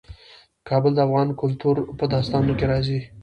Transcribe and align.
کابل 0.67 0.91
د 0.95 0.99
افغان 1.07 1.29
کلتور 1.41 1.75
په 1.97 2.05
داستانونو 2.13 2.53
کې 2.59 2.65
راځي. 2.71 2.99